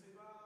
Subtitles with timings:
[0.00, 0.39] se va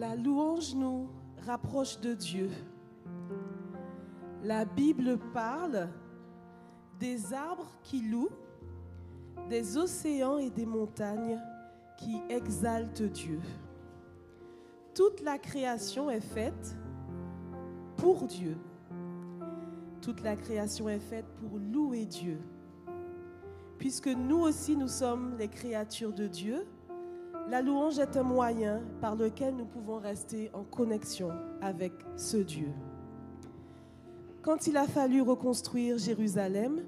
[0.00, 1.10] La louange nous
[1.44, 2.48] rapproche de Dieu.
[4.42, 5.90] La Bible parle
[6.98, 8.30] des arbres qui louent,
[9.50, 11.38] des océans et des montagnes
[11.98, 13.40] qui exaltent Dieu.
[14.94, 16.74] Toute la création est faite
[17.98, 18.56] pour Dieu.
[20.00, 22.40] Toute la création est faite pour louer Dieu.
[23.76, 26.66] Puisque nous aussi, nous sommes les créatures de Dieu,
[27.50, 31.30] la louange est un moyen par lequel nous pouvons rester en connexion
[31.60, 32.72] avec ce Dieu.
[34.40, 36.84] Quand il a fallu reconstruire Jérusalem,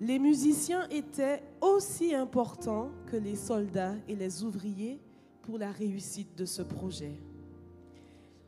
[0.00, 5.00] les musiciens étaient aussi importants que les soldats et les ouvriers
[5.42, 7.20] pour la réussite de ce projet.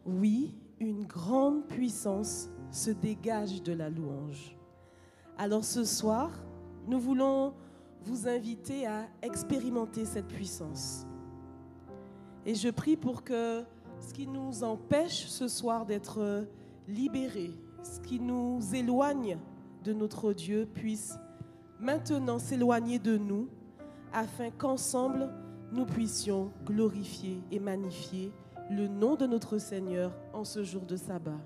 [0.07, 4.57] Oui, une grande puissance se dégage de la louange.
[5.37, 6.31] Alors ce soir,
[6.87, 7.53] nous voulons
[8.05, 11.05] vous inviter à expérimenter cette puissance.
[12.49, 13.63] Et je prie pour que
[14.01, 16.47] ce qui nous empêche ce soir d'être
[16.89, 19.37] libérés, ce qui nous éloigne
[19.85, 21.19] de notre Dieu, puisse
[21.79, 23.51] maintenant s'éloigner de nous,
[24.15, 25.29] afin qu'ensemble
[25.73, 28.33] nous puissions glorifier et magnifier
[28.71, 31.39] le nom de notre Seigneur en ce jour de sabbat.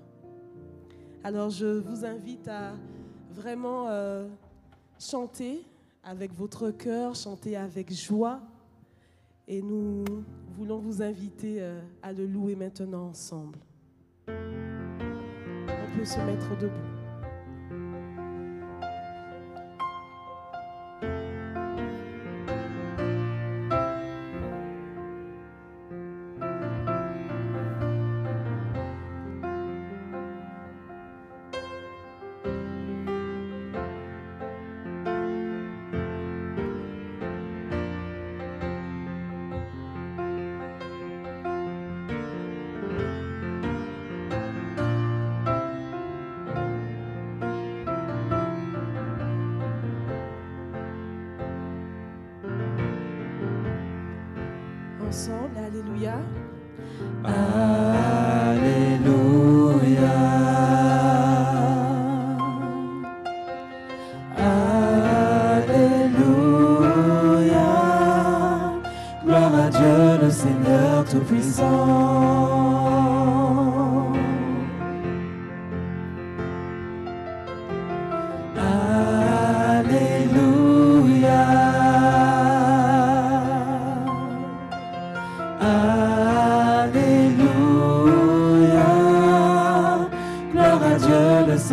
[1.21, 2.75] Alors je vous invite à
[3.29, 4.25] vraiment euh,
[4.97, 5.65] chanter
[6.01, 8.39] avec votre cœur, chanter avec joie.
[9.47, 10.05] Et nous
[10.57, 13.59] voulons vous inviter euh, à le louer maintenant ensemble.
[14.27, 17.02] On peut se mettre debout.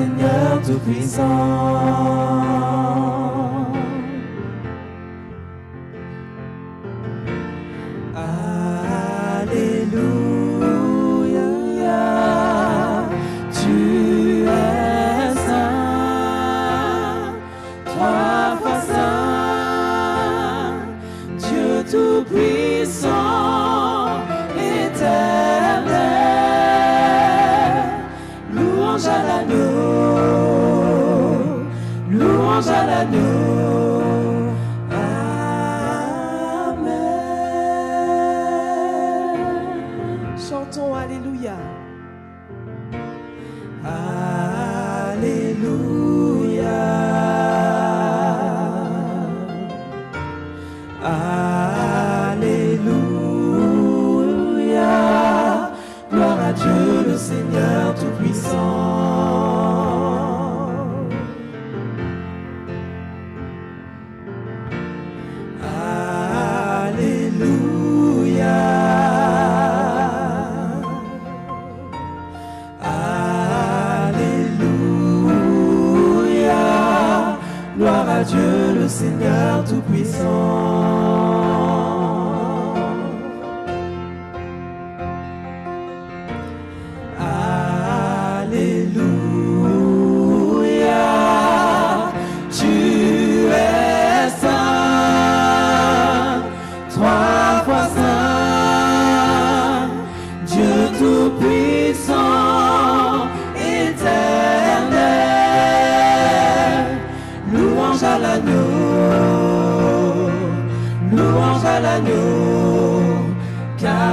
[0.00, 2.79] Seigneur Tout-Puissant.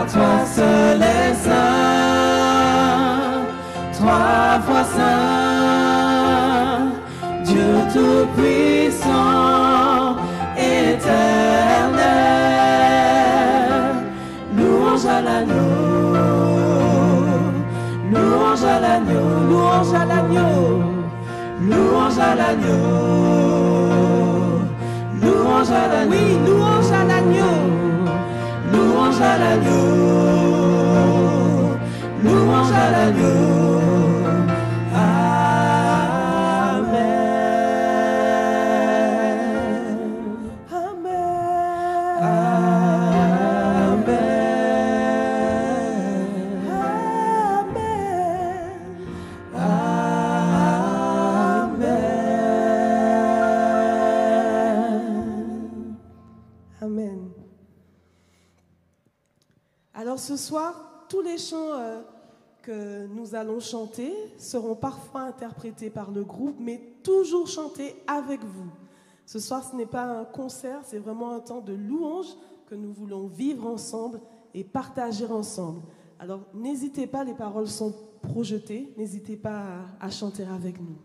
[0.06, 2.62] toi seul est saint,
[3.94, 6.92] trois fois saint,
[7.44, 9.16] Dieu tout-puissant,
[10.56, 11.08] éternel,
[14.56, 16.14] louange à l'agneau,
[18.14, 20.84] louange à l'agneau, louange à l'agneau,
[21.62, 22.78] louange à l'agneau,
[25.22, 27.57] louange à l'agneau, oui, louange à l'agneau
[29.18, 31.00] louange à l'agneau,
[32.24, 33.57] louange à l'agneau.
[61.28, 62.02] les chants euh,
[62.62, 68.70] que nous allons chanter seront parfois interprétés par le groupe, mais toujours chantés avec vous.
[69.26, 72.28] Ce soir, ce n'est pas un concert, c'est vraiment un temps de louange
[72.70, 74.20] que nous voulons vivre ensemble
[74.54, 75.82] et partager ensemble.
[76.20, 79.64] Alors n'hésitez pas, les paroles sont projetées, n'hésitez pas
[80.00, 80.96] à chanter avec nous.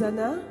[0.00, 0.49] Hosanna.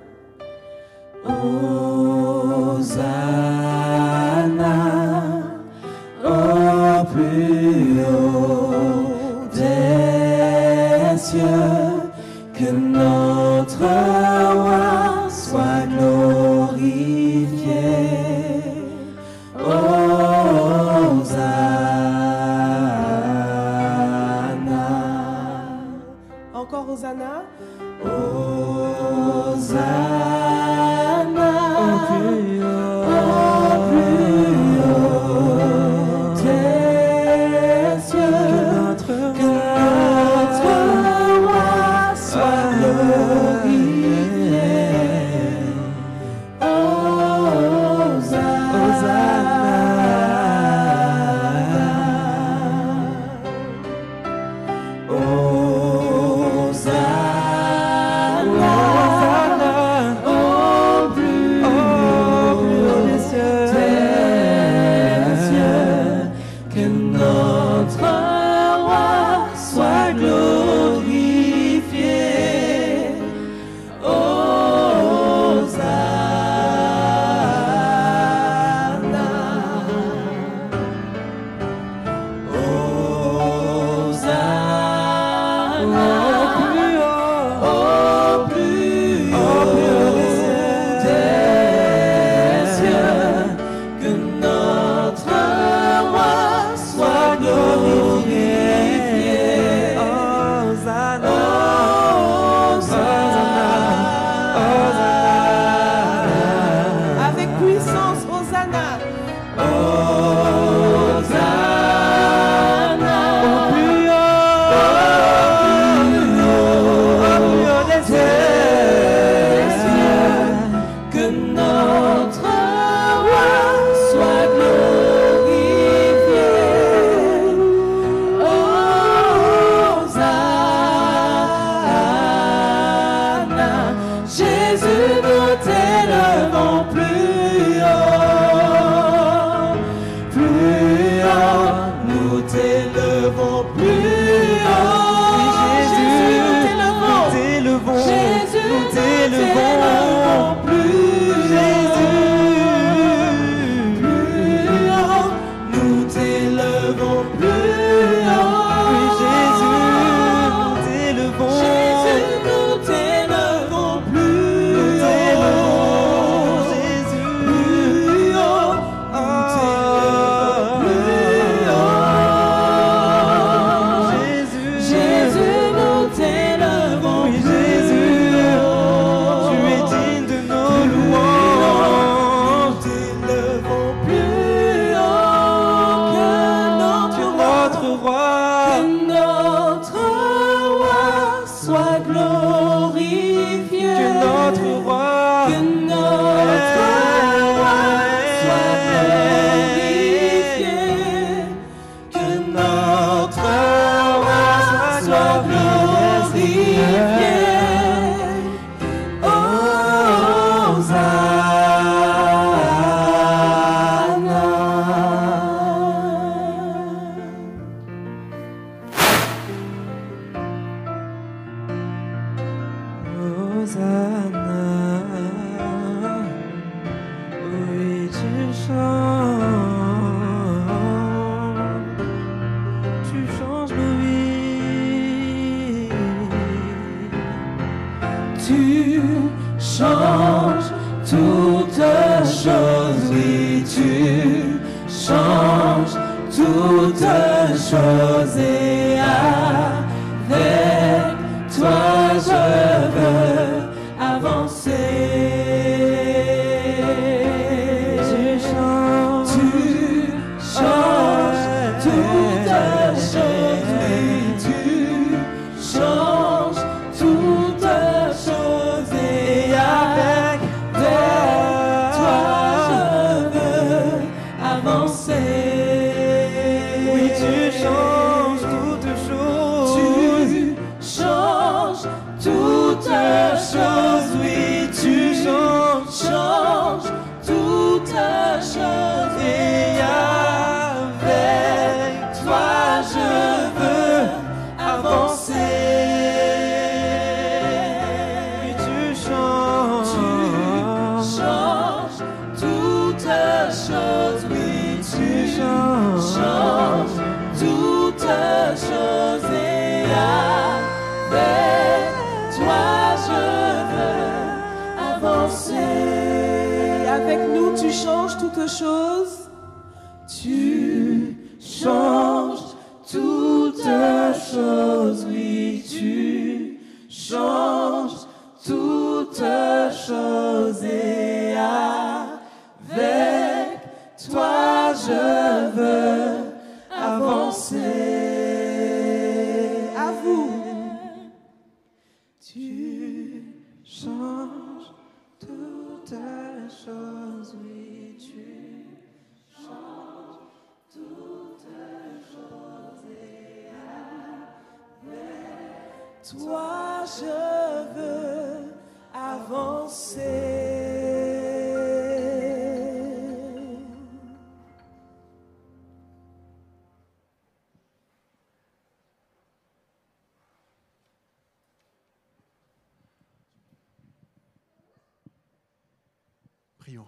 [334.86, 335.19] Toi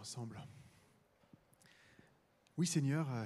[0.01, 0.41] ensemble.
[2.58, 3.24] Oui Seigneur, euh,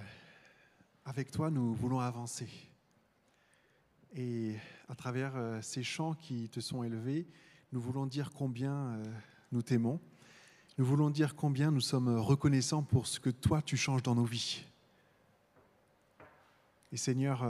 [1.06, 2.50] avec toi nous voulons avancer.
[4.14, 4.58] Et
[4.90, 7.30] à travers euh, ces chants qui te sont élevés,
[7.72, 9.04] nous voulons dire combien euh,
[9.54, 10.02] nous t'aimons.
[10.78, 14.26] Nous voulons dire combien nous sommes reconnaissants pour ce que toi tu changes dans nos
[14.26, 14.66] vies.
[16.92, 17.50] Et Seigneur,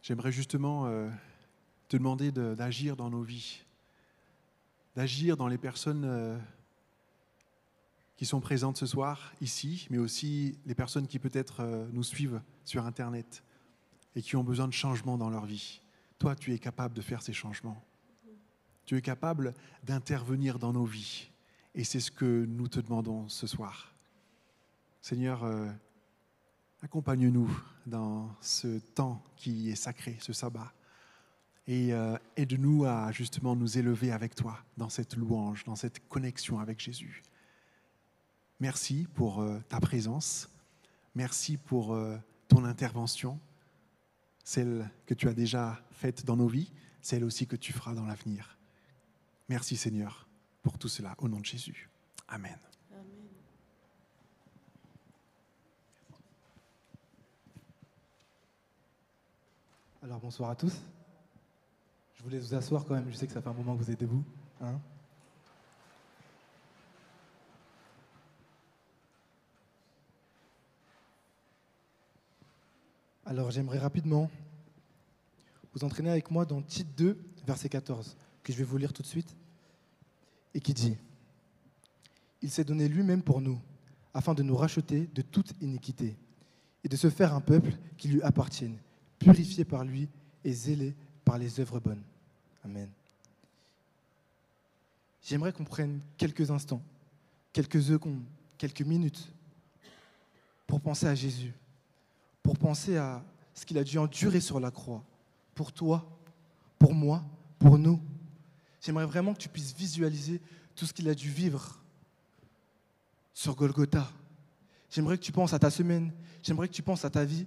[0.00, 0.88] j'aimerais justement
[1.88, 3.64] te demander de- d'agir dans nos vies,
[4.94, 6.40] d'agir dans les personnes
[8.16, 12.40] qui sont présentes ce soir ici, mais aussi les personnes qui peut-être euh, nous suivent
[12.64, 13.42] sur Internet
[14.14, 15.80] et qui ont besoin de changements dans leur vie.
[16.18, 17.82] Toi, tu es capable de faire ces changements.
[18.86, 21.28] Tu es capable d'intervenir dans nos vies.
[21.74, 23.92] Et c'est ce que nous te demandons ce soir.
[25.00, 25.68] Seigneur, euh,
[26.82, 27.50] accompagne-nous
[27.86, 30.72] dans ce temps qui est sacré, ce sabbat.
[31.66, 36.60] Et euh, aide-nous à justement nous élever avec toi dans cette louange, dans cette connexion
[36.60, 37.22] avec Jésus.
[38.64, 40.48] Merci pour euh, ta présence.
[41.14, 42.16] Merci pour euh,
[42.48, 43.38] ton intervention,
[44.42, 46.72] celle que tu as déjà faite dans nos vies,
[47.02, 48.56] celle aussi que tu feras dans l'avenir.
[49.50, 50.26] Merci Seigneur
[50.62, 51.90] pour tout cela, au nom de Jésus.
[52.26, 52.56] Amen.
[60.02, 60.80] Alors bonsoir à tous.
[62.14, 63.90] Je voulais vous asseoir quand même, je sais que ça fait un moment que vous
[63.90, 64.24] êtes debout.
[64.62, 64.80] hein.
[73.44, 74.30] Alors j'aimerais rapidement
[75.74, 79.02] vous entraîner avec moi dans Tite 2, verset 14, que je vais vous lire tout
[79.02, 79.36] de suite,
[80.54, 80.96] et qui dit,
[82.40, 83.60] Il s'est donné lui-même pour nous,
[84.14, 86.16] afin de nous racheter de toute iniquité,
[86.84, 88.78] et de se faire un peuple qui lui appartienne,
[89.18, 90.08] purifié par lui
[90.42, 92.02] et zélé par les œuvres bonnes.
[92.64, 92.88] Amen.
[95.22, 96.80] J'aimerais qu'on prenne quelques instants,
[97.52, 98.24] quelques secondes,
[98.56, 99.30] quelques minutes
[100.66, 101.52] pour penser à Jésus,
[102.42, 103.22] pour penser à
[103.54, 105.04] ce qu'il a dû endurer sur la croix,
[105.54, 106.04] pour toi,
[106.78, 107.24] pour moi,
[107.58, 108.00] pour nous.
[108.80, 110.40] J'aimerais vraiment que tu puisses visualiser
[110.74, 111.80] tout ce qu'il a dû vivre
[113.32, 114.10] sur Golgotha.
[114.90, 116.12] J'aimerais que tu penses à ta semaine,
[116.42, 117.46] j'aimerais que tu penses à ta vie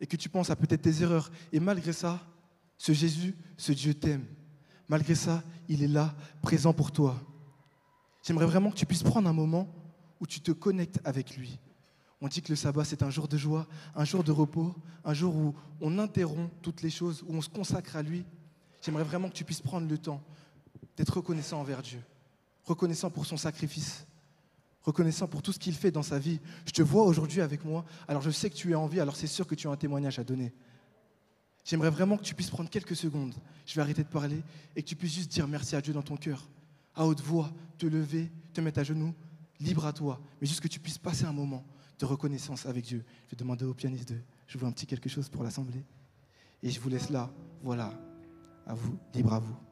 [0.00, 1.30] et que tu penses à peut-être tes erreurs.
[1.52, 2.20] Et malgré ça,
[2.76, 4.26] ce Jésus, ce Dieu t'aime.
[4.88, 7.20] Malgré ça, il est là, présent pour toi.
[8.22, 9.72] J'aimerais vraiment que tu puisses prendre un moment
[10.20, 11.58] où tu te connectes avec lui.
[12.20, 15.14] On dit que le sabbat, c'est un jour de joie, un jour de repos, un
[15.14, 18.24] jour où on interrompt toutes les choses, où on se consacre à lui.
[18.82, 20.22] J'aimerais vraiment que tu puisses prendre le temps
[20.96, 22.00] d'être reconnaissant envers Dieu,
[22.64, 24.06] reconnaissant pour son sacrifice,
[24.82, 26.40] reconnaissant pour tout ce qu'il fait dans sa vie.
[26.66, 29.16] Je te vois aujourd'hui avec moi, alors je sais que tu es en vie, alors
[29.16, 30.52] c'est sûr que tu as un témoignage à donner.
[31.64, 34.42] J'aimerais vraiment que tu puisses prendre quelques secondes, je vais arrêter de parler,
[34.76, 36.48] et que tu puisses juste dire merci à Dieu dans ton cœur,
[36.94, 39.14] à haute voix, te lever, te mettre à genoux,
[39.58, 41.64] libre à toi, mais juste que tu puisses passer un moment
[42.00, 43.04] de reconnaissance avec Dieu.
[43.26, 45.84] Je vais demander au pianiste de jouer un petit quelque chose pour l'assemblée.
[46.62, 47.30] Et je vous laisse là,
[47.62, 47.92] voilà,
[48.66, 49.69] à vous, libre à vous.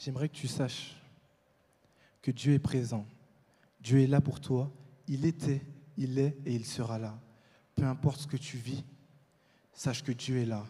[0.00, 0.96] J'aimerais que tu saches
[2.22, 3.06] que Dieu est présent.
[3.82, 4.72] Dieu est là pour toi.
[5.06, 5.60] Il était,
[5.98, 7.20] il est et il sera là.
[7.74, 8.82] Peu importe ce que tu vis,
[9.74, 10.64] sache que Dieu est là.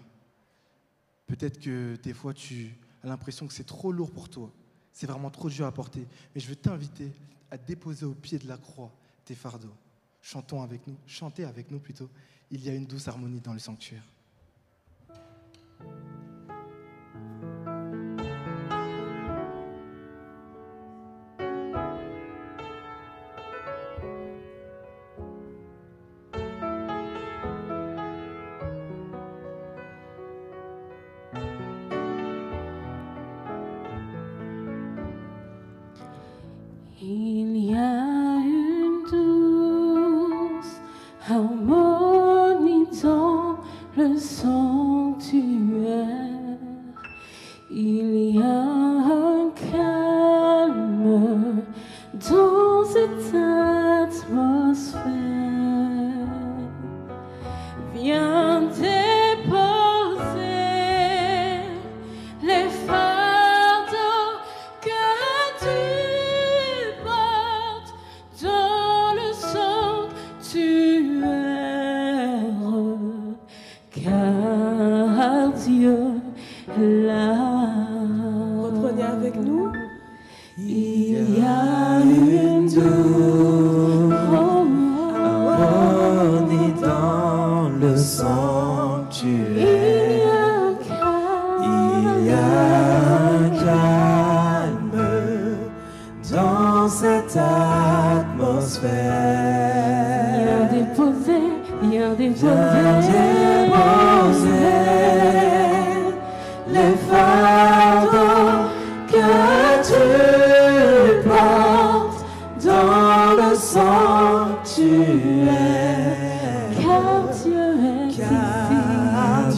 [1.29, 4.53] Peut-être que des fois tu as l'impression que c'est trop lourd pour toi.
[4.93, 6.05] C'est vraiment trop dur à porter.
[6.35, 7.13] Mais je veux t'inviter
[7.53, 8.93] à déposer au pied de la croix
[9.25, 9.75] tes fardeaux.
[10.21, 12.11] Chantons avec nous, chantez avec nous plutôt.
[12.51, 14.03] Il y a une douce harmonie dans le sanctuaire.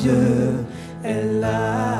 [0.02, 0.66] Dieu
[1.04, 1.91] est là.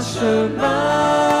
[0.00, 0.20] 什
[0.58, 1.39] 么？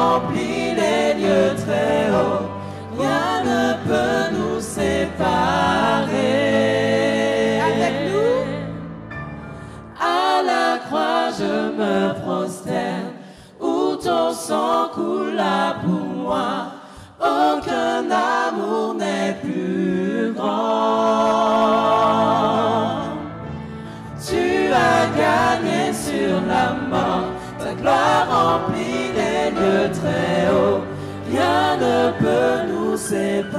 [0.00, 2.46] Remplit les lieux très hauts.
[2.98, 6.20] Rien ne peut nous séparer.
[7.68, 8.40] Avec nous.
[10.18, 13.10] À la croix, je me prosterne,
[13.60, 13.74] où
[14.06, 16.50] ton sang coula pour moi.
[17.20, 18.00] Aucun
[18.40, 21.10] amour n'est plus grand.
[24.26, 24.44] Tu
[24.88, 29.29] as gagné sur la mort, ta gloire remplit les
[30.00, 30.82] très hauts.
[31.30, 33.50] Rien ne peut nous séparer.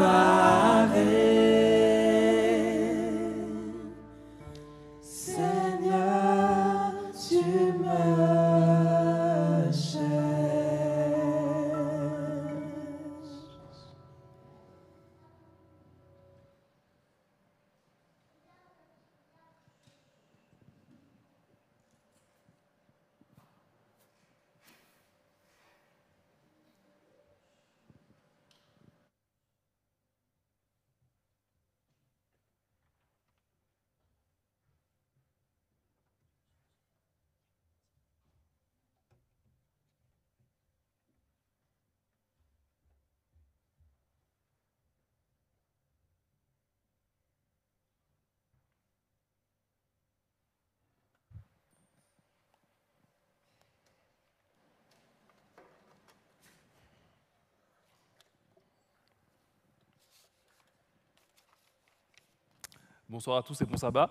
[63.11, 64.09] Bonsoir à tous et bon sabbat.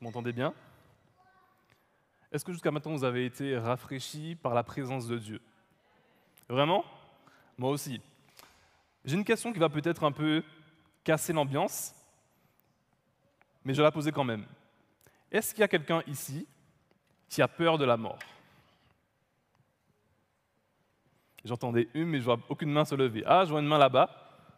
[0.00, 0.52] Vous m'entendez bien?
[2.32, 5.40] Est-ce que jusqu'à maintenant vous avez été rafraîchis par la présence de Dieu?
[6.48, 6.84] Vraiment?
[7.56, 8.00] Moi aussi.
[9.04, 10.42] J'ai une question qui va peut-être un peu
[11.04, 11.94] casser l'ambiance,
[13.64, 14.46] mais je la poser quand même.
[15.30, 16.48] Est-ce qu'il y a quelqu'un ici
[17.28, 18.18] qui a peur de la mort?
[21.44, 23.22] J'entendais une, mais je vois aucune main se lever.
[23.24, 24.10] Ah, je vois une main là-bas.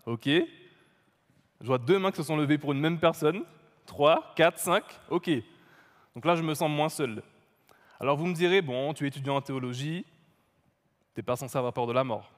[0.07, 0.30] Ok.
[1.64, 3.42] Je vois deux mains qui se sont levées pour une même personne.
[3.87, 4.85] Trois, quatre, cinq.
[5.09, 5.31] Ok.
[6.14, 7.22] Donc là, je me sens moins seul.
[7.98, 10.05] Alors vous me direz, bon, tu es étudiant en théologie,
[11.14, 12.31] tu n'es pas censé avoir peur de la mort.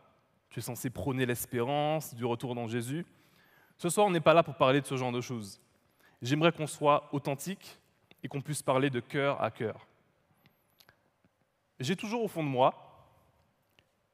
[0.48, 3.04] Tu es censé prôner l'espérance du retour dans Jésus.
[3.78, 5.60] Ce soir, on n'est pas là pour parler de ce genre de choses.
[6.22, 7.80] J'aimerais qu'on soit authentique
[8.22, 9.88] et qu'on puisse parler de cœur à cœur.
[11.80, 13.10] J'ai toujours au fond de moi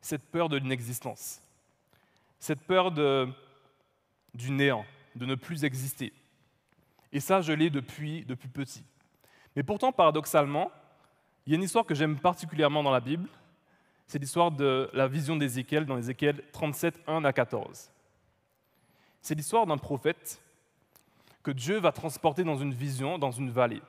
[0.00, 1.42] cette peur de l'inexistence,
[2.38, 3.28] cette peur de,
[4.32, 6.12] du néant, de ne plus exister.
[7.12, 8.84] Et ça, je l'ai depuis, depuis petit.
[9.54, 10.70] Mais pourtant, paradoxalement,
[11.46, 13.28] il y a une histoire que j'aime particulièrement dans la Bible,
[14.06, 17.90] c'est l'histoire de la vision d'Ézéchiel dans Ézéchiel 37, 1 à 14.
[19.20, 20.42] C'est l'histoire d'un prophète
[21.42, 23.82] que Dieu va transporter dans une vision, dans une vallée.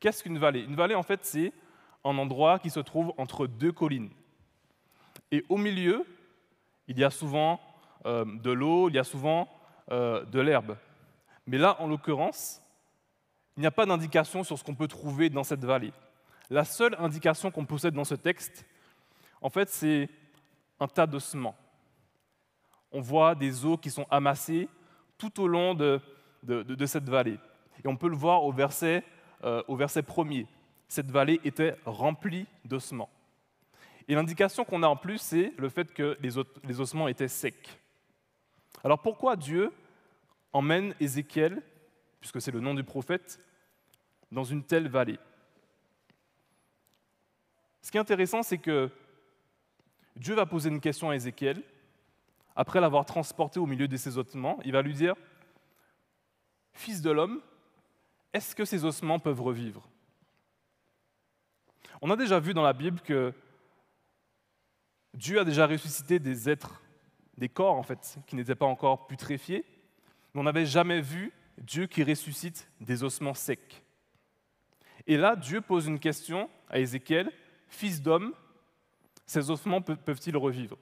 [0.00, 0.60] Qu'est-ce qu'une vallée?
[0.60, 1.52] Une vallée, en fait, c'est
[2.04, 4.10] un endroit qui se trouve entre deux collines.
[5.32, 6.04] Et au milieu,
[6.86, 7.60] il y a souvent
[8.04, 9.48] euh, de l'eau, il y a souvent
[9.90, 10.76] euh, de l'herbe.
[11.46, 12.60] Mais là, en l'occurrence,
[13.56, 15.92] il n'y a pas d'indication sur ce qu'on peut trouver dans cette vallée.
[16.50, 18.66] La seule indication qu'on possède dans ce texte,
[19.40, 20.08] en fait, c'est
[20.80, 21.56] un tas d'ossements.
[22.90, 24.68] On voit des os qui sont amassés
[25.18, 26.00] tout au long de,
[26.86, 27.38] cette vallée.
[27.84, 29.04] Et on peut le voir au verset,
[29.44, 29.62] euh,
[30.06, 30.46] premier.
[30.88, 33.10] Cette vallée était remplie d'ossements.
[34.08, 37.78] Et l'indication qu'on a en plus, c'est le fait que les ossements étaient secs.
[38.86, 39.72] Alors pourquoi Dieu
[40.52, 41.60] emmène Ézéchiel,
[42.20, 43.40] puisque c'est le nom du prophète,
[44.30, 45.18] dans une telle vallée?
[47.82, 48.88] Ce qui est intéressant, c'est que
[50.14, 51.64] Dieu va poser une question à Ézéchiel.
[52.54, 55.16] Après l'avoir transporté au milieu de ses ossements, il va lui dire
[56.72, 57.42] Fils de l'homme,
[58.32, 59.90] est-ce que ces ossements peuvent revivre?
[62.00, 63.34] On a déjà vu dans la Bible que
[65.12, 66.80] Dieu a déjà ressuscité des êtres,
[67.38, 69.64] des corps en fait, qui n'étaient pas encore putréfiés,
[70.32, 73.82] mais on n'avait jamais vu Dieu qui ressuscite des ossements secs.
[75.06, 77.30] Et là, Dieu pose une question à Ézéchiel,
[77.68, 78.32] Fils d'homme,
[79.26, 80.76] ces ossements peuvent-ils revivre?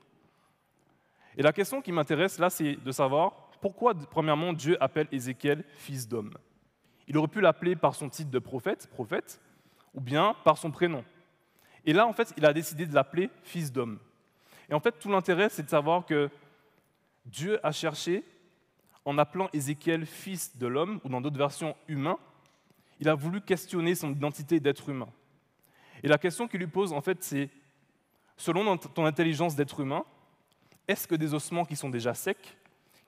[1.36, 6.07] Et la question qui m'intéresse là, c'est de savoir pourquoi, premièrement, Dieu appelle Ézéchiel fils
[6.07, 6.34] d'homme?
[7.09, 9.40] Il aurait pu l'appeler par son titre de prophète, prophète,
[9.94, 11.05] ou bien par son prénom.
[11.86, 13.98] Et là, en fait, il a décidé de l'appeler fils d'homme.
[14.68, 16.30] Et en fait, tout l'intérêt, c'est de savoir que
[17.24, 18.24] Dieu a cherché,
[19.04, 22.18] en appelant Ézéchiel fils de l'homme, ou dans d'autres versions humain,
[23.00, 25.08] il a voulu questionner son identité d'être humain.
[26.02, 27.50] Et la question qu'il lui pose, en fait, c'est,
[28.36, 30.04] selon ton intelligence d'être humain,
[30.86, 32.58] est-ce que des ossements qui sont déjà secs,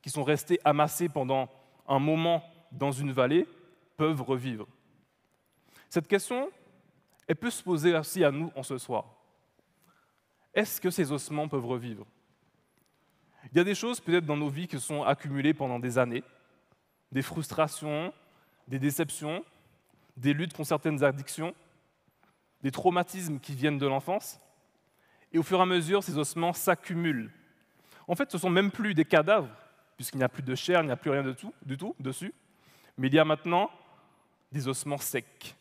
[0.03, 1.49] qui sont restés amassés pendant
[1.87, 2.43] un moment
[2.73, 3.47] dans une vallée,
[3.97, 4.67] peuvent revivre?
[5.89, 6.51] Cette question,
[7.27, 9.05] elle peut se poser aussi à nous en ce soir.
[10.55, 12.07] Est-ce que ces ossements peuvent revivre?
[13.53, 16.25] Il y a des choses peut-être dans nos vies qui sont accumulées pendant des années,
[17.13, 18.13] des frustrations,
[18.67, 19.45] des déceptions,
[20.17, 21.55] des luttes contre certaines addictions,
[22.63, 24.41] des traumatismes qui viennent de l'enfance.
[25.33, 27.31] Et au fur et à mesure, ces ossements s'accumulent.
[28.09, 29.51] En fait, ce ne sont même plus des cadavres,
[29.97, 31.95] puisqu'il n'y a plus de chair, il n'y a plus rien de tout, du tout
[31.99, 32.33] dessus,
[32.97, 33.71] mais il y a maintenant
[34.53, 35.57] des ossements secs,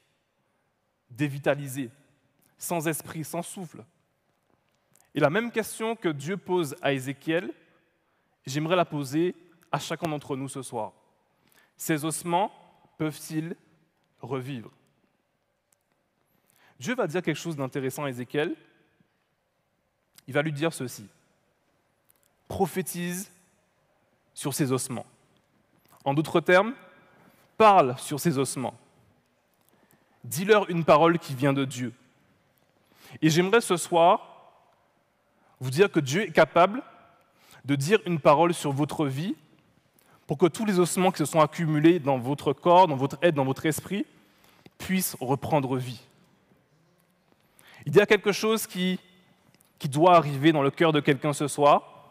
[1.09, 1.89] dévitalisés,
[2.57, 3.83] sans esprit, sans souffle.
[5.13, 7.51] Et la même question que Dieu pose à Ézéchiel,
[8.45, 9.35] j'aimerais la poser
[9.71, 10.93] à chacun d'entre nous ce soir.
[11.77, 12.51] Ces ossements
[12.97, 13.55] peuvent-ils
[14.21, 14.71] revivre?
[16.79, 18.55] Dieu va dire quelque chose d'intéressant à Ézéchiel.
[20.27, 21.07] Il va lui dire ceci.
[22.47, 23.31] Prophétise
[24.33, 25.05] sur ces ossements.
[26.03, 26.73] En d'autres termes,
[27.57, 28.77] parle sur ces ossements.
[30.23, 31.93] Dis-leur une parole qui vient de Dieu.
[33.21, 34.51] Et j'aimerais ce soir
[35.59, 36.83] vous dire que Dieu est capable
[37.65, 39.35] de dire une parole sur votre vie
[40.27, 43.35] pour que tous les ossements qui se sont accumulés dans votre corps, dans votre aide,
[43.35, 44.05] dans votre esprit,
[44.77, 46.01] puissent reprendre vie.
[47.85, 48.99] Il y a quelque chose qui,
[49.77, 52.09] qui doit arriver dans le cœur de quelqu'un ce soir.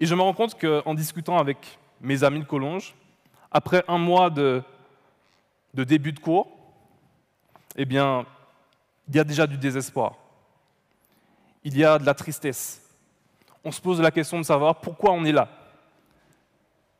[0.00, 2.94] Et je me rends compte qu'en discutant avec mes amis de Collonges,
[3.50, 4.62] après un mois de,
[5.74, 6.48] de début de cours,
[7.76, 8.26] eh bien,
[9.08, 10.14] il y a déjà du désespoir.
[11.64, 12.85] Il y a de la tristesse.
[13.66, 15.48] On se pose la question de savoir pourquoi on est là.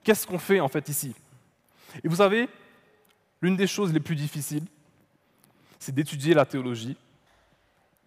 [0.03, 1.15] Qu'est-ce qu'on fait en fait ici?
[2.03, 2.49] Et vous savez,
[3.41, 4.65] l'une des choses les plus difficiles,
[5.79, 6.97] c'est d'étudier la théologie,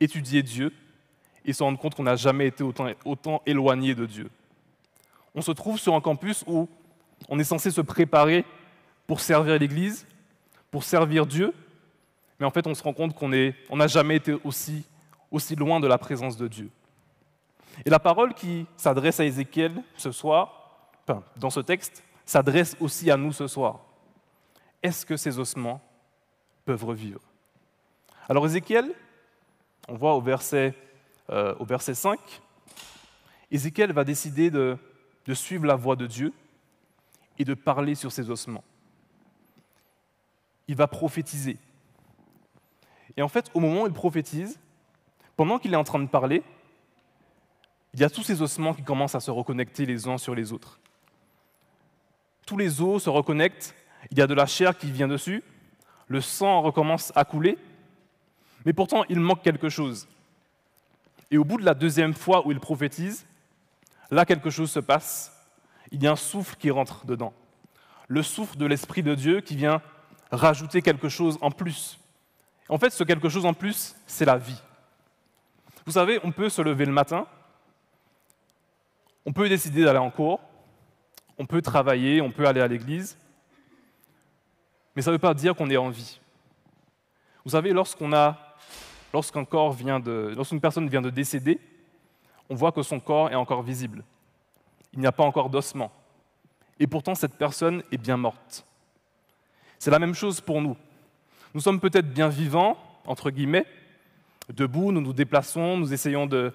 [0.02, 0.74] étudier Dieu
[1.46, 2.62] et se rendre compte qu'on n'a jamais été
[3.06, 4.30] autant, éloigné de Dieu.
[5.34, 6.68] On se trouve sur un campus où
[7.30, 8.44] on est censé se préparer
[9.08, 10.06] pour servir l'Église,
[10.70, 11.54] pour servir Dieu,
[12.42, 14.84] mais en fait on se rend compte qu'on n'a jamais été aussi
[15.56, 16.70] loin de la présence de Dieu.
[17.86, 20.60] Et la parole qui s'adresse à Ézéchiel ce soir,
[21.38, 23.80] dans ce texte, s'adresse aussi à nous ce soir.
[24.84, 25.82] Est-ce que ces ossements
[26.66, 27.22] peuvent revivre?
[28.28, 28.94] Alors Ézéchiel,
[29.88, 30.76] on voit au verset,
[31.32, 32.20] euh, au verset 5,
[33.52, 34.78] Ézéchiel va décider de,
[35.26, 36.34] de suivre la voie de Dieu
[37.40, 38.64] et de parler sur ses ossements.
[40.68, 41.58] Il va prophétiser.
[43.18, 44.60] Et en fait, au moment où il prophétise,
[45.36, 46.44] pendant qu'il est en train de parler,
[47.94, 50.52] il y a tous ces ossements qui commencent à se reconnecter les uns sur les
[50.52, 50.80] autres.
[52.46, 53.76] Tous les os se reconnectent,
[54.12, 55.44] il y a de la chair qui vient dessus,
[56.08, 57.58] le sang recommence à couler,
[58.66, 60.08] mais pourtant il manque quelque chose.
[61.32, 63.26] Et au bout de la deuxième fois où il prophétise,
[64.10, 65.32] là quelque chose se passe,
[65.92, 67.34] il y a un souffle qui rentre dedans.
[68.08, 69.82] Le souffle de l'Esprit de Dieu qui vient
[70.32, 72.00] rajouter quelque chose en plus.
[72.68, 74.62] En fait, ce quelque chose en plus, c'est la vie.
[75.86, 77.28] Vous savez, on peut se lever le matin,
[79.30, 80.40] on peut décider d'aller en cours,
[81.38, 83.16] on peut travailler, on peut aller à l'église,
[84.96, 86.20] mais ça ne veut pas dire qu'on est en vie.
[87.46, 88.56] Vous savez, lorsqu'on a,
[89.14, 91.60] lorsqu'un corps vient de, lorsqu'une personne vient de décéder,
[92.50, 94.04] on voit que son corps est encore visible
[94.94, 95.92] il n'y a pas encore d'ossement.
[96.80, 98.66] Et pourtant, cette personne est bien morte.
[99.78, 100.76] C'est la même chose pour nous.
[101.54, 103.68] Nous sommes peut-être bien vivants, entre guillemets,
[104.52, 106.52] debout, nous nous déplaçons, nous essayons de,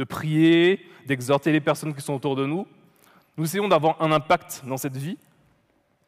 [0.00, 2.66] de prier, d'exhorter les personnes qui sont autour de nous.
[3.36, 5.18] Nous essayons d'avoir un impact dans cette vie,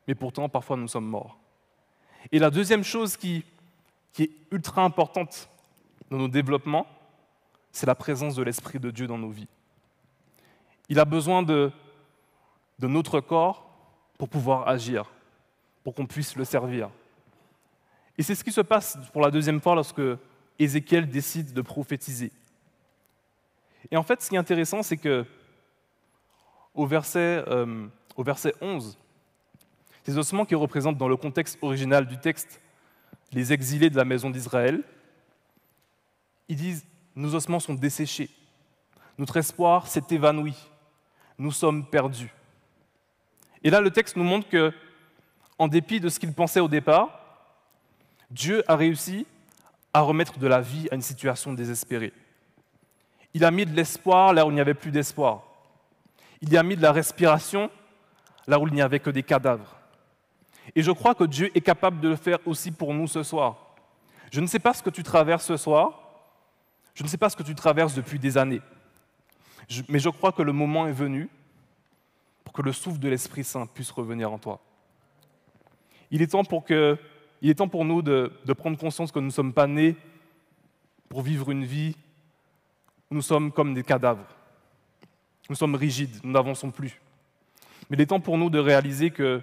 [0.09, 1.38] mais pourtant, parfois, nous sommes morts.
[2.32, 3.45] Et la deuxième chose qui,
[4.18, 5.51] est ultra importante
[6.11, 6.86] dans nos développements,
[7.70, 9.49] c'est la présence de l'Esprit de Dieu dans nos vies.
[10.88, 11.70] Il a besoin de,
[12.78, 13.68] notre corps
[14.16, 15.05] pour pouvoir agir,
[15.84, 16.88] pour qu'on puisse le servir.
[18.16, 20.03] Et c'est ce qui se passe pour la deuxième fois lorsque
[20.59, 22.32] Ézéchiel décide de prophétiser.
[23.93, 25.26] Et en fait, ce qui est intéressant, c'est que
[26.74, 27.86] au verset, euh,
[28.16, 28.99] au verset 11,
[30.03, 32.61] ces ossements qui représentent dans le contexte original du texte
[33.32, 34.82] les exilés de la maison d'Israël,
[36.49, 38.30] ils disent Nos ossements sont desséchés,
[39.18, 40.55] notre espoir s'est évanoui,
[41.36, 42.32] nous sommes perdus.
[43.62, 44.72] Et là, le texte nous montre que,
[45.59, 47.20] en dépit de ce qu'il pensait au départ,
[48.30, 49.26] Dieu a réussi
[49.93, 52.14] à remettre de la vie à une situation désespérée.
[53.35, 55.43] Il a mis de l'espoir là où il n'y avait plus d'espoir.
[56.41, 57.70] Il y a mis de la respiration
[58.47, 59.76] là où il n'y avait que des cadavres.
[60.74, 63.74] Et je crois que Dieu est capable de le faire aussi pour nous ce soir.
[64.30, 66.01] Je ne sais pas ce que tu traverses ce soir,
[66.95, 68.62] je ne sais pas ce que tu traverses depuis des années,
[69.89, 71.28] mais je crois que le moment est venu
[72.45, 74.61] pour que le souffle de l'Esprit Saint puisse revenir en toi.
[76.11, 76.99] Il est temps pour, que,
[77.41, 79.97] il est temps pour nous de, de prendre conscience que nous ne sommes pas nés
[81.09, 81.97] pour vivre une vie
[83.12, 84.26] nous sommes comme des cadavres.
[85.50, 87.00] Nous sommes rigides, nous n'avançons plus.
[87.90, 89.42] Mais il est temps pour nous de réaliser que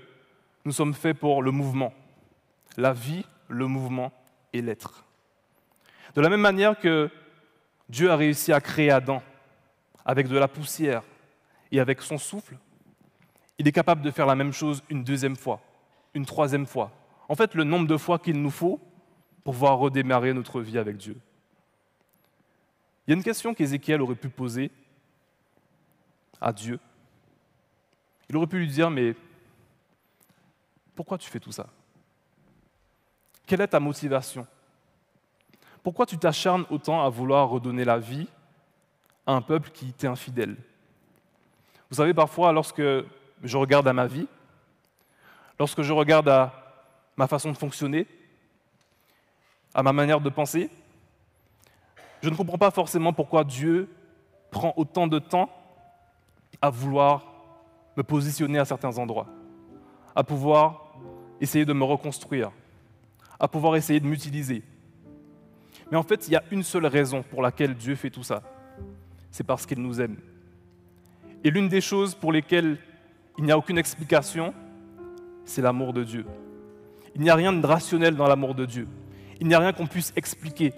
[0.66, 1.94] nous sommes faits pour le mouvement,
[2.78, 4.12] la vie, le mouvement
[4.54, 5.06] et l'être.
[6.16, 7.10] De la même manière que
[7.90, 9.22] Dieu a réussi à créer Adam
[10.06, 11.04] avec de la poussière
[11.72, 12.58] et avec son souffle,
[13.58, 15.60] il est capable de faire la même chose une deuxième fois,
[16.14, 16.92] une troisième fois.
[17.28, 18.80] En fait, le nombre de fois qu'il nous faut
[19.44, 21.16] pour pouvoir redémarrer notre vie avec Dieu.
[23.10, 24.70] Il y a une question qu'Ézéchiel aurait pu poser
[26.40, 26.80] à Dieu.
[28.30, 29.16] Il aurait pu lui dire, mais
[30.96, 31.66] pourquoi tu fais tout ça?
[33.48, 34.46] Quelle est ta motivation?
[35.82, 38.28] Pourquoi tu t'acharnes autant à vouloir redonner la vie
[39.26, 40.56] à un peuple qui t'est infidèle?
[41.90, 42.84] Vous savez, parfois, lorsque
[43.44, 44.28] je regarde à ma vie,
[45.58, 46.86] lorsque je regarde à
[47.18, 48.06] ma façon de fonctionner,
[49.74, 50.70] à ma manière de penser,
[52.22, 53.90] je ne comprends pas forcément pourquoi Dieu
[54.52, 55.50] prend autant de temps
[56.62, 57.26] à vouloir
[57.96, 59.28] me positionner à certains endroits,
[60.16, 60.96] à pouvoir
[61.40, 62.52] essayer de me reconstruire,
[63.40, 64.64] à pouvoir essayer de m'utiliser.
[65.92, 68.44] Mais en fait, il y a une seule raison pour laquelle Dieu fait tout ça.
[69.32, 70.18] C'est parce qu'il nous aime.
[71.44, 72.78] Et l'une des choses pour lesquelles
[73.38, 74.54] il n'y a aucune explication,
[75.46, 76.26] c'est l'amour de Dieu.
[77.16, 78.88] Il n'y a rien de rationnel dans l'amour de Dieu.
[79.40, 80.74] Il n'y a rien qu'on puisse expliquer.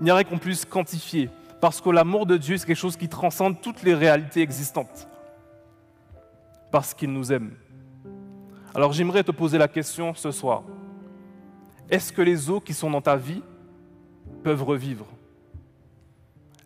[0.00, 1.30] Il n'y a rien qu'on puisse quantifier.
[1.60, 5.08] Parce que l'amour de Dieu, c'est quelque chose qui transcende toutes les réalités existantes
[6.74, 7.52] parce qu'il nous aime.
[8.74, 10.64] Alors j'aimerais te poser la question ce soir.
[11.88, 13.44] Est-ce que les eaux qui sont dans ta vie
[14.42, 15.06] peuvent revivre?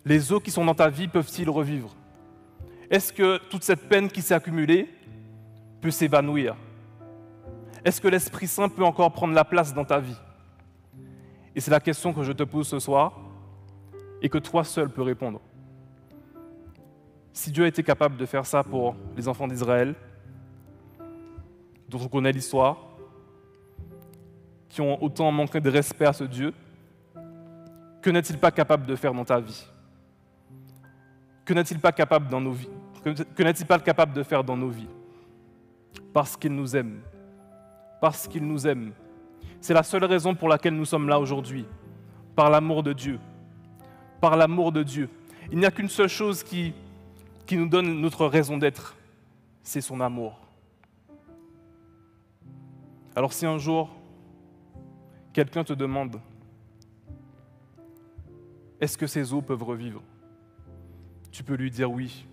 [0.07, 1.95] Les eaux qui sont dans ta vie peuvent-ils revivre?
[2.91, 4.89] Est-ce que toute cette peine qui s'est accumulée
[5.83, 6.57] peut s'évanouir?
[7.85, 10.17] Est-ce que l'Esprit Saint peut encore prendre la place dans ta vie?
[11.59, 13.19] Et c'est la question que je te pose ce soir
[14.23, 15.41] et que toi seul peux répondre.
[17.33, 19.97] Si Dieu a été capable de faire ça pour les enfants d'Israël,
[21.89, 22.77] dont on connaît l'histoire,
[24.69, 26.55] qui ont autant manqué de respect à ce Dieu,
[28.03, 29.67] que n'est-il pas capable de faire dans ta vie?
[31.45, 32.29] Que n'est-il pas capable
[33.35, 34.95] Que n'est-il pas capable de faire dans nos vies?
[36.13, 37.01] Parce qu'il nous aime.
[38.01, 38.93] Parce qu'il nous aime.
[39.61, 41.67] C'est la seule raison pour laquelle nous sommes là aujourd'hui.
[42.37, 43.19] Par l'amour de Dieu.
[44.21, 45.09] Par l'amour de Dieu.
[45.51, 46.75] Il n'y a qu'une seule chose qui
[47.51, 48.97] nous donne notre raison d'être,
[49.63, 50.39] c'est son amour.
[53.17, 53.91] Alors si un jour,
[55.33, 56.21] quelqu'un te demande,
[58.81, 60.03] est-ce que ces eaux peuvent revivre?
[61.33, 62.27] Tu peux lui dire oui.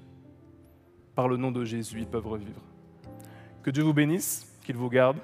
[1.16, 2.62] Par le nom de Jésus, ils peuvent revivre.
[3.64, 5.18] Que Dieu vous bénisse, qu'il vous garde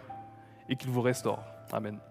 [0.67, 1.43] et qu'il vous restaure.
[1.71, 2.10] Amen.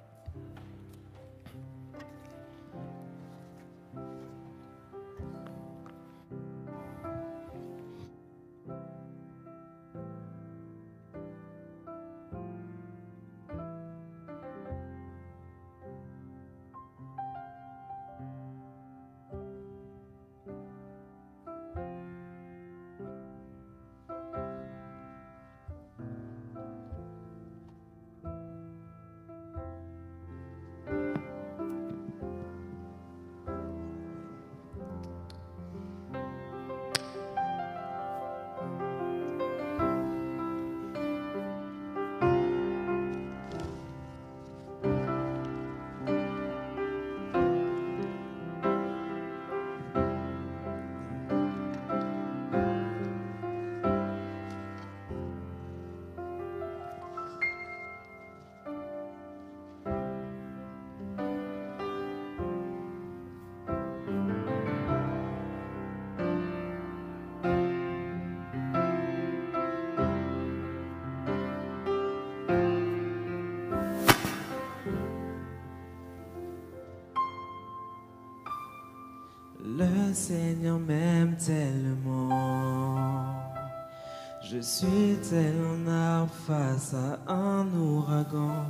[84.53, 88.66] Je suis tel un arbre face à un ouragan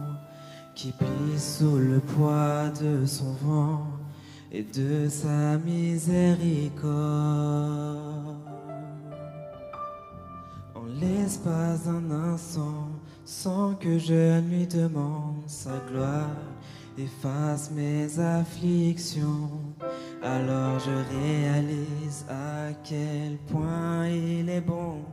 [0.74, 3.86] qui plie sous le poids de son vent.
[4.52, 6.74] et de sa miséricorde.
[10.74, 12.88] En l'espace d'un instant,
[13.24, 16.36] sans que je lui demande sa gloire,
[16.98, 19.50] efface mes afflictions.
[20.22, 25.04] Alors je réalise à quel point il est bon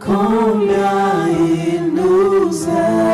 [0.00, 3.05] combien il nous aime,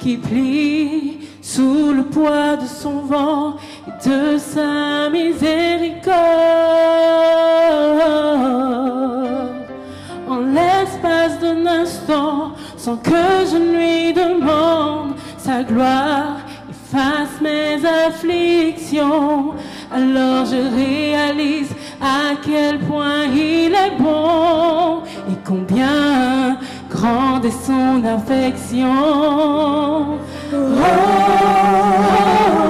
[0.00, 6.10] qui plie sous le poids de son vent et de sa miséricorde.
[10.28, 16.38] En l'espace d'un instant, sans que je lui demande sa gloire,
[16.70, 19.54] efface mes afflictions.
[19.92, 21.70] Alors je réalise
[22.00, 26.58] à quel point il est bon et combien
[27.00, 28.88] grande son affection.
[30.52, 30.56] Oh,
[32.64, 32.69] Il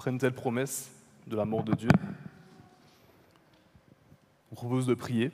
[0.00, 0.90] Après une telle promesse
[1.26, 1.90] de l'amour de Dieu,
[4.50, 5.30] on propose de prier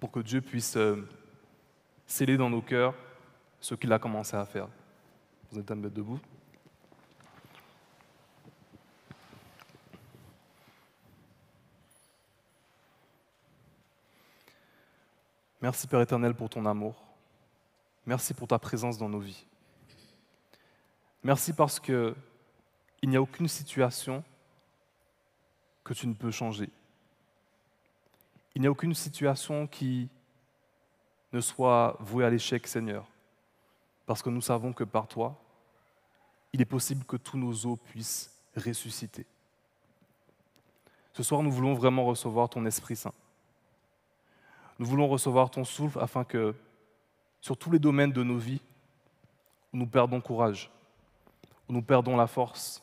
[0.00, 1.08] pour que Dieu puisse euh,
[2.08, 2.92] sceller dans nos cœurs
[3.60, 4.66] ce qu'il a commencé à faire.
[5.52, 6.18] Vous êtes à me mettre debout.
[15.60, 17.00] Merci Père éternel pour ton amour.
[18.06, 19.46] Merci pour ta présence dans nos vies.
[21.22, 22.16] Merci parce que
[23.02, 24.22] il n'y a aucune situation
[25.84, 26.70] que tu ne peux changer.
[28.54, 30.08] Il n'y a aucune situation qui
[31.32, 33.06] ne soit voué à l'échec, Seigneur,
[34.06, 35.36] parce que nous savons que par toi,
[36.52, 39.26] il est possible que tous nos os puissent ressusciter.
[41.14, 43.14] Ce soir, nous voulons vraiment recevoir ton Esprit Saint.
[44.78, 46.54] Nous voulons recevoir ton souffle afin que,
[47.40, 48.60] sur tous les domaines de nos vies,
[49.72, 50.70] où nous perdons courage,
[51.68, 52.82] où nous perdons la force,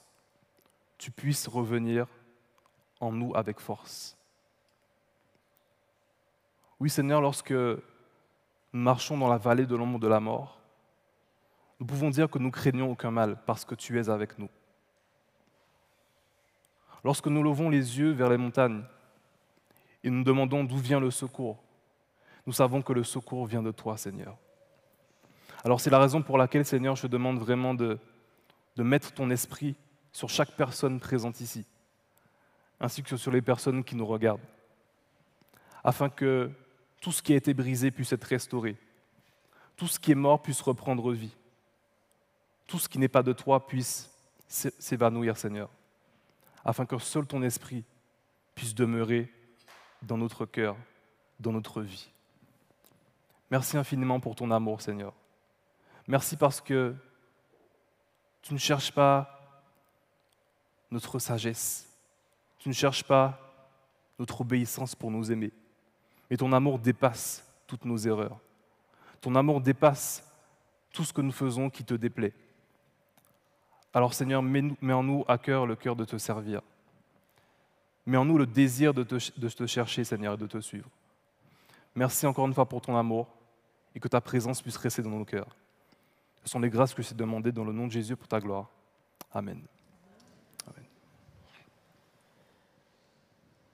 [0.99, 2.05] tu puisses revenir
[2.99, 4.17] en nous avec force.
[6.79, 7.79] Oui Seigneur, lorsque nous
[8.73, 10.59] marchons dans la vallée de l'ombre de la mort,
[11.79, 14.49] nous pouvons dire que nous craignons aucun mal parce que tu es avec nous.
[17.05, 18.83] Lorsque nous levons les yeux vers les montagnes
[20.03, 21.63] et nous demandons d'où vient le secours,
[22.45, 24.37] nous savons que le secours vient de toi, Seigneur.
[25.63, 27.97] Alors c'est la raison pour laquelle, Seigneur, je te demande vraiment de,
[28.75, 29.77] de mettre ton esprit
[30.11, 31.65] sur chaque personne présente ici,
[32.79, 34.45] ainsi que sur les personnes qui nous regardent,
[35.83, 36.51] afin que
[37.01, 38.77] tout ce qui a été brisé puisse être restauré,
[39.75, 41.35] tout ce qui est mort puisse reprendre vie,
[42.67, 44.11] tout ce qui n'est pas de toi puisse
[44.47, 45.69] s'évanouir, Seigneur,
[46.65, 47.85] afin que seul ton esprit
[48.55, 49.33] puisse demeurer
[50.01, 50.75] dans notre cœur,
[51.39, 52.09] dans notre vie.
[53.51, 55.13] Merci infiniment pour ton amour, Seigneur.
[56.07, 56.95] Merci parce que
[58.41, 59.38] tu ne cherches pas
[60.91, 61.87] notre sagesse,
[62.57, 63.39] tu ne cherches pas
[64.17, 65.51] notre obéissance pour nous aimer,
[66.29, 68.39] mais ton amour dépasse toutes nos erreurs.
[69.21, 70.23] Ton amour dépasse
[70.91, 72.33] tout ce que nous faisons qui te déplaît.
[73.93, 76.61] Alors Seigneur, mets, en nous à cœur le cœur de te servir.
[78.05, 80.89] Mets en nous le désir de te, chercher, Seigneur, et de te suivre.
[81.95, 83.27] Merci encore une fois pour ton amour
[83.95, 85.55] et que ta présence puisse rester dans nos cœurs.
[86.43, 88.39] Ce sont les grâces que je t'ai demandées dans le nom de Jésus pour ta
[88.39, 88.69] gloire.
[89.33, 89.61] Amen.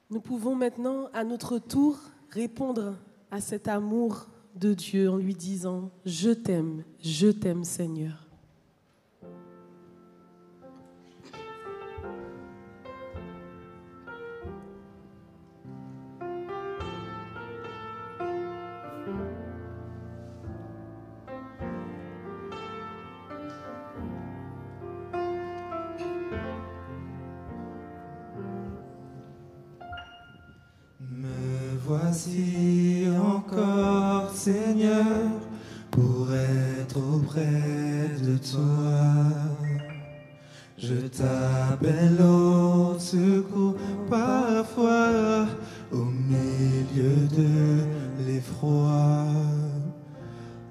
[0.08, 1.98] Nous pouvons maintenant, à notre tour,
[2.30, 2.94] répondre
[3.30, 8.25] à cet amour de Dieu en lui disant, je t'aime, je t'aime Seigneur.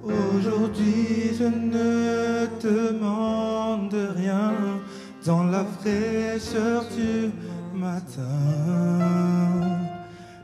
[0.03, 4.53] Aujourd'hui je ne demande rien
[5.25, 7.31] dans la fraîcheur du
[7.77, 8.21] matin.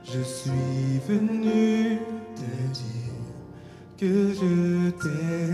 [0.03, 1.99] Je suis venu
[2.35, 3.15] te dire
[3.97, 5.50] que je t'aimais.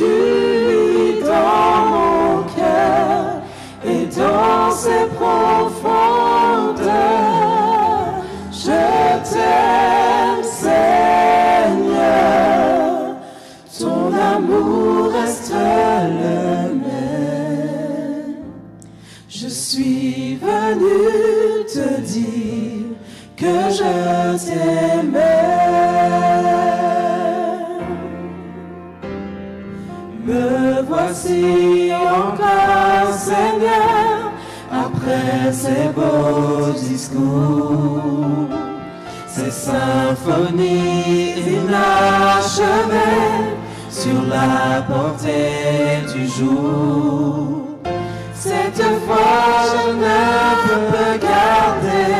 [0.00, 0.39] Sais
[35.10, 38.48] après ces beaux discours
[39.26, 42.96] ces symphonies inachevées
[43.88, 47.78] sur la portée du jour.
[48.34, 50.22] Cette fois, je ne
[50.90, 52.16] peux garder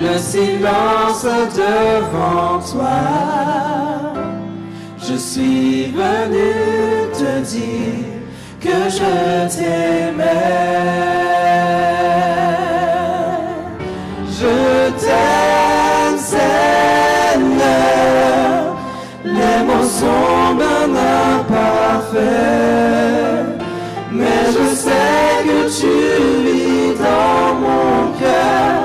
[0.00, 3.00] le silence devant toi.
[4.98, 6.52] Je suis venu
[7.12, 8.21] te dire
[8.88, 9.12] je
[9.54, 10.62] t'aimais.
[14.38, 14.54] Je
[15.00, 17.62] t'aime, Seigneur.
[19.24, 20.88] Les mots sont bien
[21.38, 22.22] imparfaits,
[24.10, 25.94] mais je sais que tu
[26.44, 28.80] vis dans mon cœur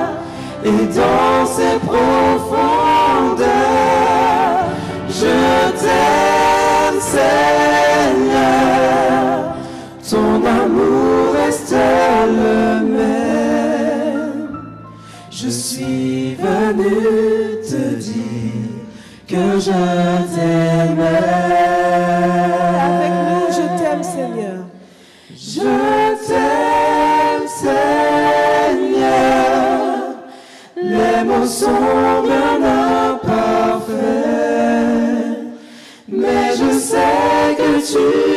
[0.64, 3.48] et dans ses profondeurs.
[5.08, 5.36] Je
[5.80, 8.27] t'aime, Seigneur.
[11.76, 13.58] Même.
[15.30, 16.94] Je suis venu
[17.62, 18.68] te dire
[19.26, 19.72] que je
[20.34, 21.00] t'aime.
[22.90, 24.60] Avec nous, je t'aime, Seigneur.
[25.36, 25.70] Je
[26.26, 28.98] t'aime, Seigneur.
[30.76, 32.56] Les mots sont bien
[33.10, 33.98] imparfaits,
[36.08, 38.27] mais je sais que tu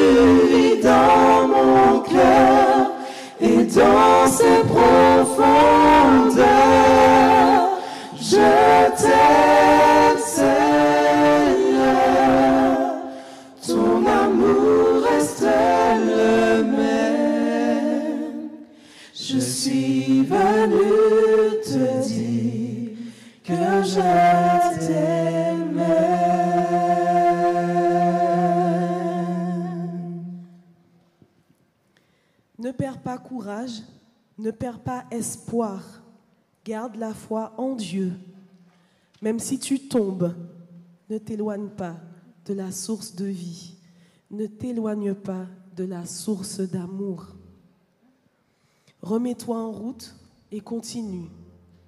[3.81, 5.41] dans ses profondeurs.
[8.19, 8.51] Je
[8.99, 10.61] t'aime, Seigneur.
[13.67, 15.45] Ton amour reste
[16.09, 18.49] le même.
[19.15, 20.89] Je suis venu
[21.63, 22.91] te dire
[23.47, 24.50] que je
[32.71, 33.83] Ne perds pas courage,
[34.37, 35.83] ne perds pas espoir.
[36.63, 38.13] Garde la foi en Dieu.
[39.21, 40.33] Même si tu tombes,
[41.09, 41.97] ne t'éloigne pas
[42.45, 43.75] de la source de vie.
[44.29, 47.35] Ne t'éloigne pas de la source d'amour.
[49.01, 50.15] Remets-toi en route
[50.49, 51.29] et continue,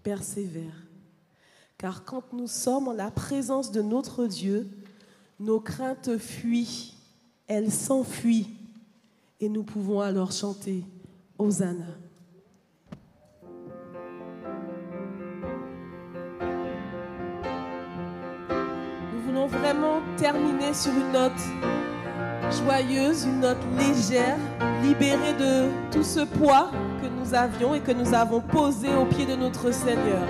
[0.03, 0.85] persévère.
[1.77, 4.69] Car quand nous sommes en la présence de notre Dieu,
[5.39, 6.97] nos craintes fuient,
[7.47, 8.57] elles s'enfuient
[9.39, 10.83] et nous pouvons alors chanter
[11.37, 11.97] Hosanna.
[19.13, 21.31] Nous voulons vraiment terminer sur une note
[22.51, 24.37] joyeuse, une note légère,
[24.83, 26.69] libérée de tout ce poids
[27.01, 30.27] que nous avions et que nous avons posé au pied de notre Seigneur.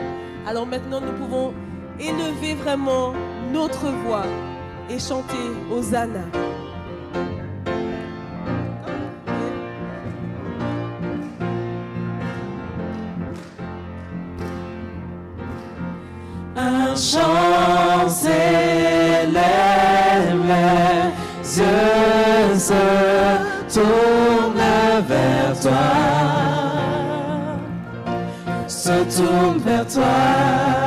[0.47, 1.53] Alors maintenant, nous pouvons
[1.99, 3.13] élever vraiment
[3.51, 4.25] notre voix
[4.89, 5.37] et chanter
[5.71, 6.25] Hosanna.
[17.03, 19.33] Chant s'élève,
[20.47, 22.83] les yeux se
[23.73, 25.87] tournent vers toi,
[28.67, 30.82] se tournent vers toi.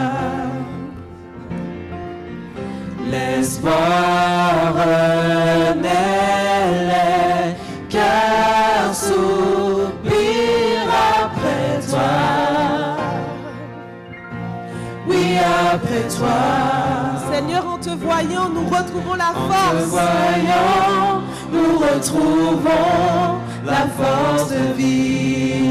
[16.18, 17.32] Toi.
[17.32, 19.84] Seigneur, en te voyant, nous retrouvons la En te force.
[19.88, 25.66] voyant, nous retrouvons la force de vivre.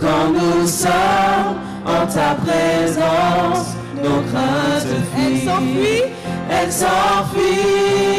[0.00, 5.44] Quand nous sommes en ta présence, nos craintes Elle fuient.
[5.46, 6.02] s'enfuit.
[6.50, 8.12] Elle s'enfuit.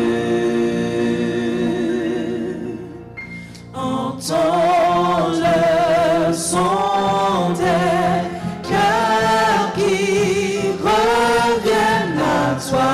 [3.74, 9.98] Entends le son des cœurs qui
[10.90, 12.94] reviennent à toi.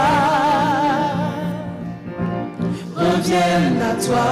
[2.96, 4.30] Reviennent à toi.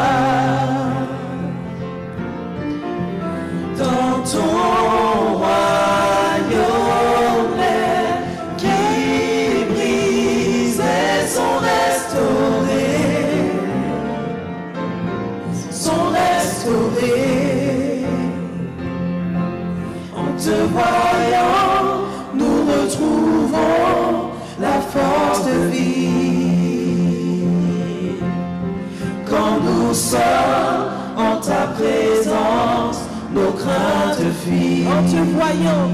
[3.78, 5.01] Dans ton
[29.92, 30.88] nous sommes
[31.18, 33.00] en ta présence,
[33.34, 34.88] nos craintes fuient.
[34.88, 35.90] En te voyant,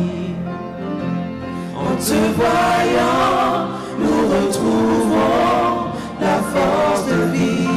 [1.76, 5.90] En te voyant, nous retrouvons
[6.22, 7.68] la force de vie.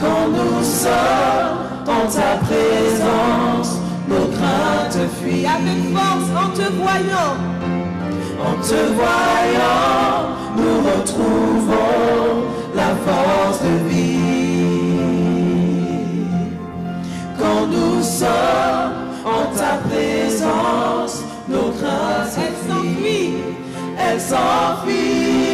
[0.00, 3.70] Quand nous sommes en ta présence,
[4.08, 5.46] nos craintes fuient.
[5.46, 7.34] avec force, en te voyant,
[8.48, 10.16] En te voyant,
[10.56, 14.66] nous retrouvons la force de vie.
[17.38, 23.34] Quand nous sommes en ta présence, nos craintes elle s'enfuit.
[23.98, 25.46] elles s'enfuient.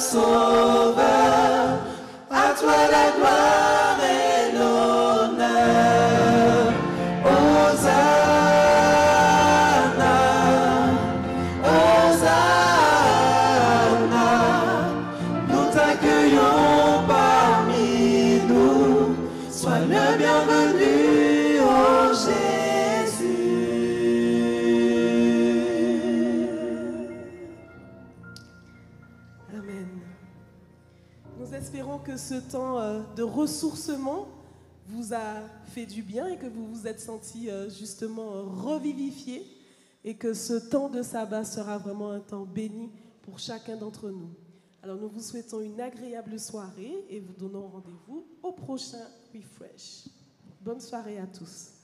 [0.00, 1.78] Sauveur,
[2.30, 3.59] à toi la gloire
[33.40, 34.28] ressourcement
[34.86, 39.46] vous a fait du bien et que vous vous êtes sentis euh, justement revivifiés
[40.04, 42.90] et que ce temps de sabbat sera vraiment un temps béni
[43.22, 44.30] pour chacun d'entre nous.
[44.82, 50.08] Alors nous vous souhaitons une agréable soirée et vous donnons rendez-vous au prochain Refresh.
[50.60, 51.79] Bonne soirée à tous.